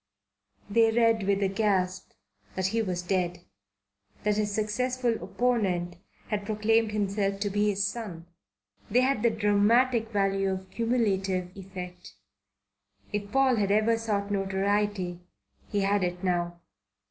They 0.67 0.89
read, 0.89 1.27
with 1.27 1.43
a 1.43 1.47
gasp, 1.47 2.13
that 2.55 2.65
he 2.65 2.81
was 2.81 3.03
dead; 3.03 3.41
that 4.23 4.37
his 4.37 4.51
successful 4.51 5.13
opponent 5.23 5.97
had 6.29 6.43
proclaimed 6.43 6.91
himself 6.91 7.39
to 7.41 7.51
be 7.51 7.69
his 7.69 7.85
son. 7.85 8.25
They 8.89 9.01
had 9.01 9.21
the 9.21 9.29
dramatic 9.29 10.09
value 10.09 10.49
of 10.49 10.71
cumulative 10.71 11.55
effect. 11.55 12.15
If 13.13 13.31
Paul 13.31 13.57
had 13.57 13.69
ever 13.69 13.95
sought 13.95 14.31
notoriety 14.31 15.19
he 15.69 15.81
had 15.81 16.03
it 16.03 16.23
now. 16.23 16.61